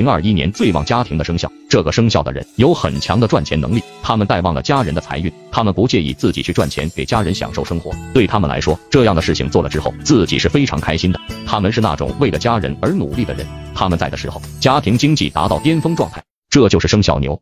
[0.00, 1.52] 零二一年最旺家庭的生肖。
[1.68, 7.92] 这个生肖的人有很强的赚钱能力他们带旺了家人的财运他们不介意自己去赚钱给家人享受生活。
[8.14, 11.20] 对他们来说这样的事情做了之后自己是非常开心的。
[11.46, 13.46] 他们是那种为了家人而努力的人。
[13.74, 17.40] 他们在的时候家庭经济达到巅峰状态这就是生肖牛。